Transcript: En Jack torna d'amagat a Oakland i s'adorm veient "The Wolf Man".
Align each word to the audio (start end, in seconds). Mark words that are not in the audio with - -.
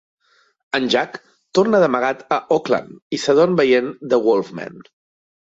En 0.77 0.87
Jack 0.93 1.19
torna 1.59 1.81
d'amagat 1.83 2.25
a 2.37 2.41
Oakland 2.57 3.19
i 3.19 3.23
s'adorm 3.27 3.61
veient 3.63 3.93
"The 4.15 4.23
Wolf 4.31 4.55
Man". 4.63 4.83